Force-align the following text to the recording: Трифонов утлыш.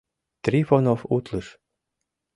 Трифонов 0.43 0.99
утлыш. 1.15 1.47